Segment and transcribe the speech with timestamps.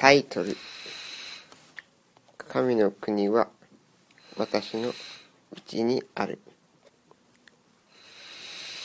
[0.00, 0.56] タイトル。
[2.48, 3.48] 神の国は
[4.38, 4.94] 私のう
[5.66, 6.38] ちにある。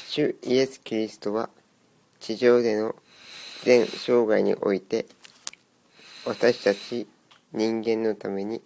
[0.10, 1.50] 主イエス・キリストは
[2.20, 2.96] 地上での
[3.64, 5.06] 全生涯において
[6.26, 7.08] 私たち
[7.54, 8.62] 人間のために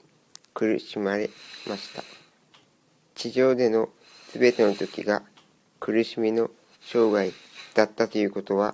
[0.56, 1.30] 苦しまれ
[1.68, 2.02] ました。
[3.14, 3.90] 地上での
[4.34, 5.22] 全ての時が
[5.80, 6.50] 苦しみの
[6.82, 7.32] 生涯
[7.76, 8.74] だったということは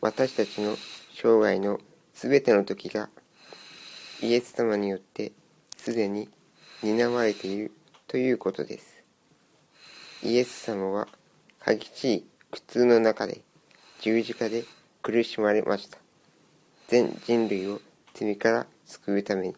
[0.00, 0.76] 私たちの
[1.12, 1.78] 生涯の
[2.16, 3.10] すべての時が
[4.22, 5.32] イエス様によって
[5.76, 6.30] すでに
[6.82, 7.72] 担われている
[8.08, 9.04] ということです。
[10.22, 11.08] イエス様は
[11.64, 13.42] 激しい苦痛の中で
[14.00, 14.64] 十字架で
[15.02, 15.98] 苦しまれました。
[16.88, 17.82] 全人類を
[18.14, 19.54] 罪から救うために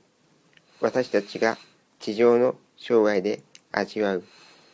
[0.81, 1.59] 私たちが
[2.01, 4.25] 地上の生涯で味わう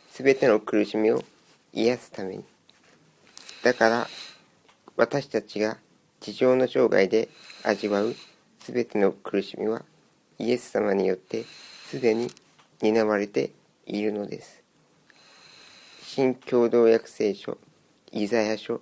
[0.09, 1.23] すべての苦しみを
[1.71, 2.43] 癒すために
[3.63, 4.07] だから
[4.97, 5.77] 私たちが
[6.19, 7.29] 地上の生涯で
[7.67, 8.15] 味わう
[8.59, 9.83] すべての苦しみは
[10.37, 11.45] イエス様によって
[11.89, 12.29] すでに
[12.79, 13.51] 担われて
[13.87, 14.61] いるのです。
[16.03, 17.57] 新共同訳聖書
[18.11, 18.81] イザヤ書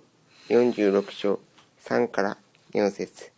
[0.50, 1.40] 46章
[1.82, 2.36] 3から
[2.74, 3.32] 4節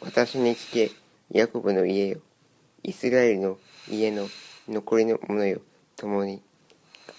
[0.00, 0.90] 私に聞け、
[1.30, 2.18] ヤコブの家よ。
[2.82, 4.26] イスラエルの家の
[4.68, 5.60] 残りの者よ。
[5.96, 6.42] 共に。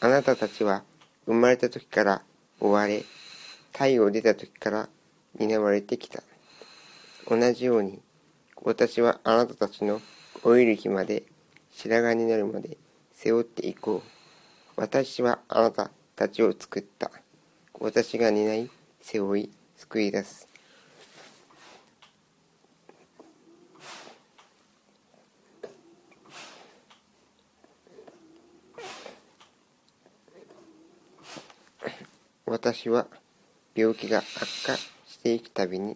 [0.02, 0.84] あなたたちは
[1.26, 2.24] 生まれた時から
[2.60, 3.04] 追われ、
[3.72, 4.90] 太陽出た時から
[5.40, 6.24] 担われてきた。
[7.32, 8.02] 同じように、
[8.62, 10.02] 私はあなたたちの
[10.44, 11.24] 老いる日まで、
[11.70, 12.78] 白髪になるまで
[13.14, 14.10] 背負っていこう。
[14.76, 17.10] 私はあなたたちを作った。
[17.80, 20.50] 私が担い、背負い、救い出す。
[32.46, 33.08] 私は
[33.74, 34.26] 病気が悪
[34.66, 34.76] 化
[35.08, 35.96] していくたびに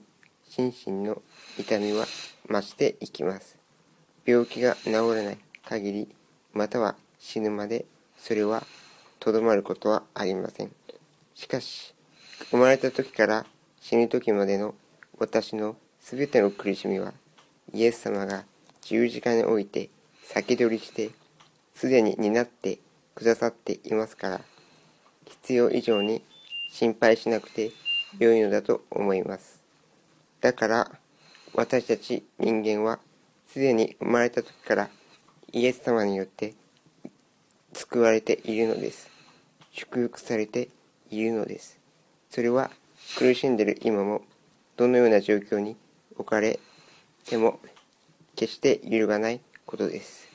[0.56, 1.22] 心身の
[1.60, 2.06] 痛みは
[2.50, 3.58] 増していきます。
[4.26, 6.08] 病気が治らない限り、
[6.54, 7.84] または死ぬまで
[8.18, 8.64] それは
[9.20, 10.72] とどまることはありません。
[11.34, 11.94] しかし、
[12.52, 13.46] 生まれた時から
[13.82, 14.76] 死ぬ時までの
[15.18, 17.14] 私のすべての苦しみは、
[17.74, 18.46] イエス様が
[18.82, 19.90] 十字架において
[20.24, 21.10] 先取りして、
[21.74, 22.80] すでに担って
[23.14, 24.42] くださっていますから、
[25.26, 26.24] 必要以上に
[26.72, 27.72] 心配しなくて
[28.20, 29.55] 良いのだと思います。
[30.46, 30.92] だから
[31.56, 33.00] 私たち人間は
[33.48, 34.90] すでに生まれた時から
[35.52, 36.54] イエス様によって
[37.74, 39.10] 救われているのです。
[39.72, 40.70] 祝福されて
[41.10, 41.80] いるのです。
[42.30, 42.70] それは
[43.18, 44.22] 苦しんでいる今も
[44.78, 45.78] どのような状況に
[46.16, 46.60] 置かれ
[47.26, 47.60] ても
[48.36, 50.35] 決して揺るがないことです。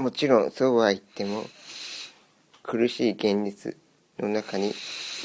[0.00, 1.44] もちろんそうは言っても
[2.62, 3.76] 苦しい現実
[4.18, 4.72] の中に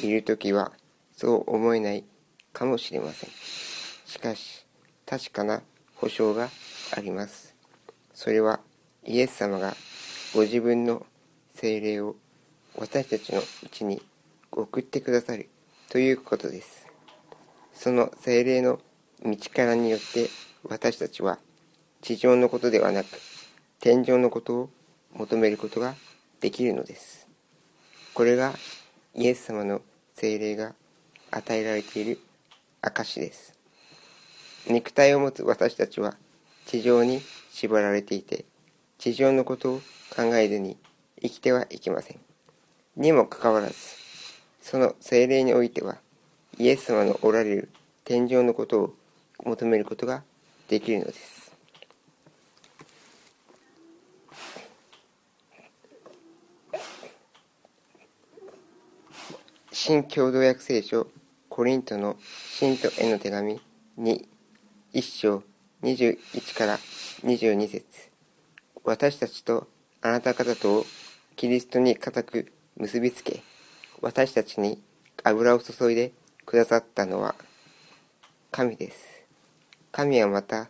[0.04, 0.74] いる時は
[1.16, 2.04] そう思えない
[2.52, 3.30] かもしれません。
[4.06, 4.66] しかし
[5.06, 5.62] 確かな
[5.96, 6.50] 保証が
[6.96, 7.56] あります。
[8.14, 8.60] それは
[9.06, 9.76] イエス様が
[10.34, 11.06] ご自分の
[11.54, 12.18] 精霊を
[12.78, 14.02] 私たちのうちに
[14.52, 15.48] 送ってくださる
[15.90, 16.86] ということです。
[17.74, 18.82] その精霊の
[19.24, 20.30] 道からによって
[20.68, 21.40] 私たちは
[22.02, 23.08] 地上のことではなく
[23.86, 24.70] 天井のことを
[25.14, 25.94] 求めることが
[26.42, 27.28] できるのです。
[28.16, 28.56] これが
[29.14, 29.84] イエス様の
[30.16, 30.74] 精霊が
[31.30, 32.20] 与えられている
[32.82, 33.54] 証です。
[34.68, 36.18] 肉体を持つ私たちは
[36.66, 38.46] 地上に縛られていて、
[38.98, 39.82] 地上のことを
[40.16, 40.78] 考えずに
[41.22, 42.20] 生きてはいけません。
[42.98, 43.76] にもかかわらず、
[44.64, 45.98] その精霊においては、
[46.58, 47.70] イエス様のおられる
[48.04, 48.96] 天井のことを
[49.44, 50.24] 求めることが
[50.70, 51.35] できるのです。
[59.88, 61.06] 新共同訳聖書
[61.48, 62.18] コリントの
[62.50, 63.62] 信徒への手紙
[63.98, 64.28] に
[64.96, 65.44] 1章
[65.84, 66.80] 21から
[67.24, 67.86] 22節。
[68.84, 69.68] 私たちと
[70.02, 70.86] あなた方とを
[71.36, 73.44] キリストに固く結びつけ
[74.02, 74.82] 私たちに
[75.24, 76.14] 油を注いで
[76.48, 77.36] くださったのは
[78.50, 79.06] 神です。
[79.92, 80.68] 神はまた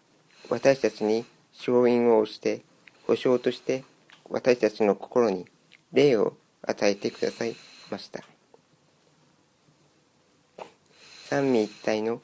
[0.50, 1.24] 私たちに
[1.58, 2.64] 勝因を押して
[3.08, 3.86] 保証として
[4.30, 5.46] 私たちの心に
[5.94, 7.56] 霊を与えてください
[7.90, 8.35] ました。
[11.36, 12.22] 三位一体の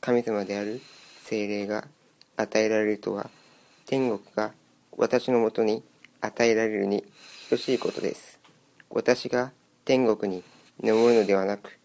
[0.00, 0.80] 神様である
[1.22, 1.86] 精霊が
[2.36, 3.30] 与えられるとは
[3.86, 4.50] 天国が
[4.96, 5.84] 私のもとに
[6.20, 7.04] 与えられるに
[7.48, 8.40] 等しいことです
[8.90, 9.52] 私が
[9.84, 10.42] 天国に
[10.82, 11.78] 登るのではなく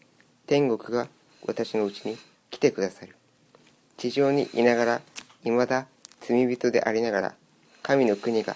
[0.48, 1.08] 天国が
[1.46, 2.18] 私のうちに
[2.50, 3.16] 来てくださる
[3.98, 5.02] 地上にいながら
[5.44, 5.86] 未だ
[6.20, 7.36] 罪人でありながら
[7.84, 8.56] 神の国が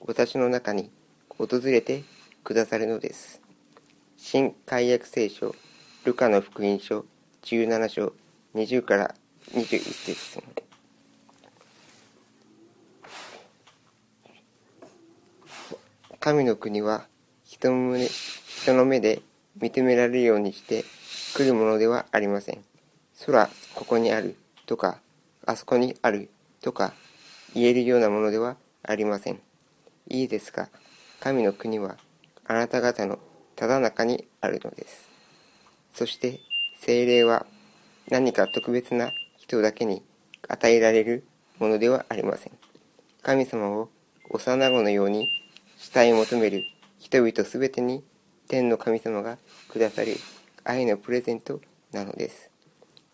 [0.00, 0.90] 私の中に
[1.36, 2.04] 訪れて
[2.42, 3.42] くださるのです。
[4.16, 5.54] 新海約聖書
[6.04, 7.04] ルカの福音書
[7.50, 8.12] 17章
[8.54, 9.14] 20から
[9.54, 10.42] 21節
[16.20, 17.06] 神の国は
[17.46, 19.22] 人の人の目で
[19.58, 20.84] 認められるようにして
[21.34, 22.62] 来るものではありません。
[23.24, 24.36] 空、ここにある
[24.66, 24.98] とか、
[25.46, 26.28] あそこにある
[26.60, 26.92] とか
[27.54, 29.40] 言えるようなものではありません。
[30.08, 30.68] いいですか？
[31.20, 31.96] 神の国は
[32.46, 33.18] あなた方の
[33.56, 35.08] ただ中にあるのです。
[35.94, 36.40] そして
[36.80, 37.44] 精霊は
[38.08, 40.02] 何か特別な人だけに
[40.48, 41.26] 与えられる
[41.58, 42.52] ものではありません。
[43.22, 43.90] 神様を
[44.30, 45.28] 幼子のように
[45.76, 46.64] 慕い求める
[46.98, 48.04] 人々すべてに
[48.48, 49.38] 天の神様が
[49.68, 50.16] くださる
[50.64, 51.60] 愛のプレゼント
[51.92, 52.50] なのです。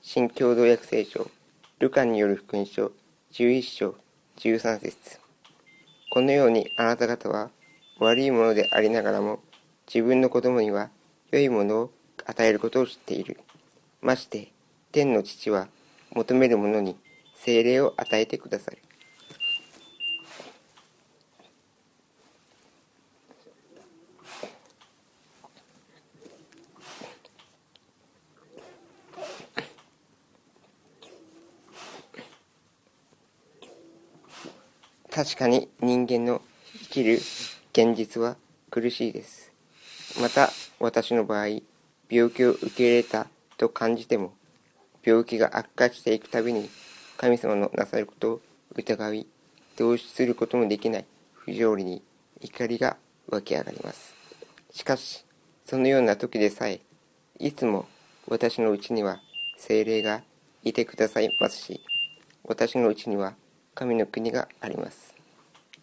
[0.02, 1.31] 新共同訳聖書、
[1.78, 2.93] ルカによる福音書
[3.32, 3.94] 11章
[4.37, 5.19] 13節
[6.11, 7.50] このようにあなた方は
[7.99, 9.40] 悪いものでありながらも
[9.93, 10.90] 自分の子供には
[11.31, 11.90] 良いものを
[12.26, 13.40] 与えることを知っている。
[14.05, 14.53] まして、
[14.93, 15.69] 天の父は
[16.12, 16.97] 求める者に
[17.35, 18.79] 精霊を与えてくださる。
[35.11, 36.43] 確かに人間の
[36.83, 37.15] 生きる
[37.73, 38.37] 現実は
[38.71, 39.53] 苦しいです。
[40.21, 41.61] また私の場合、
[42.11, 44.35] 病気を受け入れたと感じても、
[45.03, 46.69] 病気が悪化していくたびに
[47.17, 48.41] 神様のなさることを
[48.75, 49.27] 疑い、
[49.77, 51.05] 同視することもできない
[51.35, 52.03] 不条理に
[52.41, 52.97] 怒りが
[53.29, 54.15] 湧き上がります。
[54.73, 55.25] しかし、
[55.65, 56.81] そのような時でさえ、
[57.39, 57.87] いつも
[58.27, 59.21] 私のうちには
[59.57, 60.23] 精霊が
[60.62, 61.81] いてくださいますし、
[62.43, 63.35] 私のうちには
[63.75, 65.15] 神の国があります。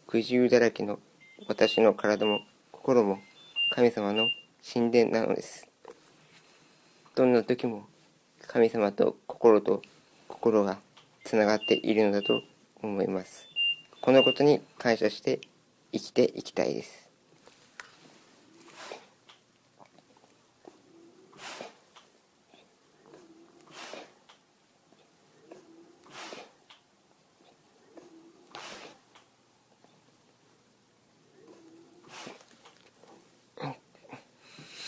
[0.07, 1.00] 苦渋だらけの
[1.47, 2.41] 私の体も
[2.71, 3.19] 心も
[3.74, 4.29] 神様の
[4.74, 5.70] 神殿なのです。
[7.13, 7.87] どんな時も
[8.47, 9.81] 神様と心と
[10.29, 10.77] 心が
[11.25, 12.41] つながっているのだと
[12.81, 13.47] 思います。
[14.01, 15.41] このことに感謝して
[15.91, 17.09] 生きていきたいです。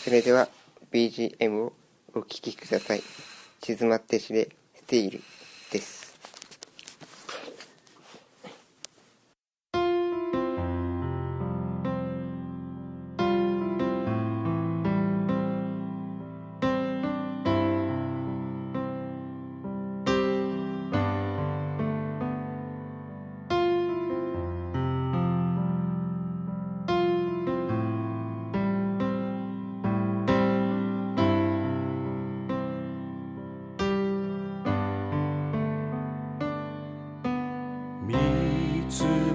[0.02, 0.48] それでは
[0.90, 1.72] BGM を
[2.16, 3.02] お聴きください。
[3.60, 5.22] 静まって死で、スティール
[5.72, 6.03] です。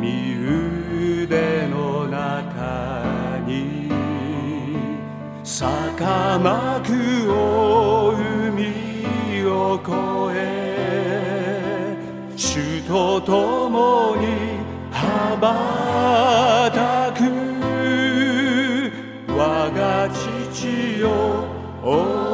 [0.00, 0.36] 身
[1.24, 3.90] 腕の中に
[5.42, 9.90] 坂幕を海を越
[10.38, 10.73] え
[12.44, 14.26] 主と共に
[14.92, 17.24] 羽ばたく
[19.32, 22.33] 我が父よ。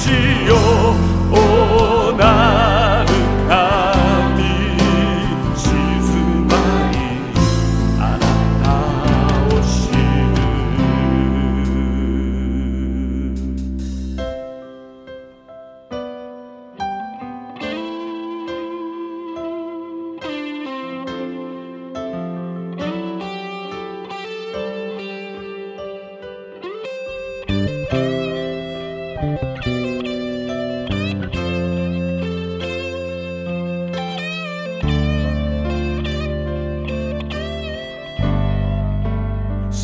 [0.00, 0.10] 父
[0.48, 0.59] よ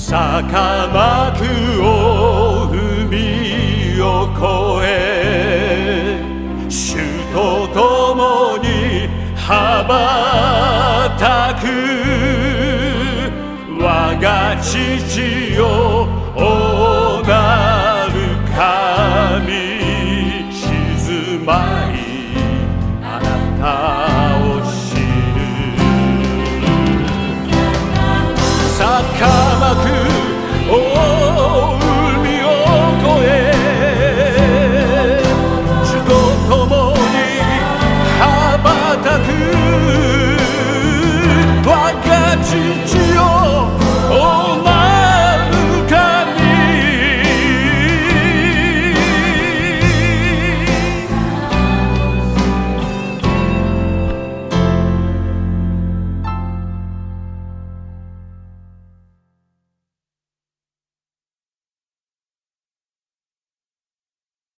[0.08, 1.42] 坂幕
[1.82, 6.22] を海を越え
[6.68, 6.94] 主
[7.32, 8.68] と共に
[9.34, 11.66] 羽ばたく
[13.82, 16.38] 我が父よお
[17.26, 18.14] なる
[18.54, 19.42] 神
[20.52, 21.95] 静まい